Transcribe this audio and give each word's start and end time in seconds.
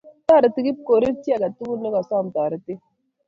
Toreti 0.27 0.61
Kipkorir 0.65 1.13
chi 1.23 1.31
agetugul 1.35 1.79
negasom 1.83 2.25
toretet 2.33 2.81